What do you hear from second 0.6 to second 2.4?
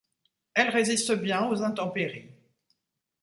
résiste bien aux intempéries.